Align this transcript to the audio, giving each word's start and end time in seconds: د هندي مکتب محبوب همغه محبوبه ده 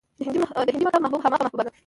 د 0.17 0.19
هندي 0.57 0.79
مکتب 0.83 1.01
محبوب 1.03 1.21
همغه 1.25 1.41
محبوبه 1.45 1.63
ده 1.65 1.71